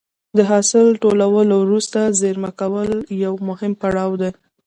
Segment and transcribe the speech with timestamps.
[0.37, 2.89] د حاصل ټولولو وروسته زېرمه کول
[3.23, 4.31] یو مهم پړاو دی.